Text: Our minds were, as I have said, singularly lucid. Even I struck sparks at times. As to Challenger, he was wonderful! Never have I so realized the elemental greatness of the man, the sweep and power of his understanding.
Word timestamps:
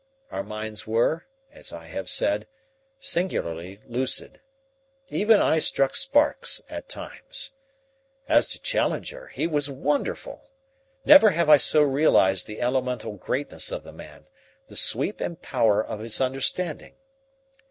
Our 0.31 0.41
minds 0.41 0.87
were, 0.87 1.27
as 1.51 1.71
I 1.71 1.85
have 1.85 2.09
said, 2.09 2.47
singularly 2.99 3.81
lucid. 3.85 4.41
Even 5.09 5.39
I 5.39 5.59
struck 5.59 5.95
sparks 5.95 6.59
at 6.67 6.89
times. 6.89 7.51
As 8.27 8.47
to 8.47 8.59
Challenger, 8.59 9.27
he 9.27 9.45
was 9.45 9.69
wonderful! 9.69 10.49
Never 11.05 11.29
have 11.29 11.51
I 11.51 11.57
so 11.57 11.83
realized 11.83 12.47
the 12.47 12.61
elemental 12.61 13.13
greatness 13.13 13.71
of 13.71 13.83
the 13.83 13.93
man, 13.93 14.25
the 14.69 14.75
sweep 14.75 15.21
and 15.21 15.39
power 15.39 15.85
of 15.85 15.99
his 15.99 16.19
understanding. 16.19 16.95